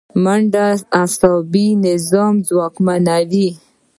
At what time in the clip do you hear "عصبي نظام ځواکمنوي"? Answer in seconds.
1.01-3.49